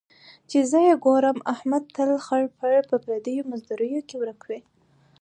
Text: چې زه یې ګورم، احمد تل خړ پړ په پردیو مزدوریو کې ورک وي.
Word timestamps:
چې 0.49 0.57
زه 0.69 0.79
یې 0.87 0.93
ګورم، 1.05 1.37
احمد 1.53 1.83
تل 1.95 2.09
خړ 2.25 2.43
پړ 2.57 2.73
په 2.89 2.97
پردیو 3.03 3.47
مزدوریو 3.51 4.05
کې 4.07 4.15
ورک 4.21 4.41
وي. 4.49 4.59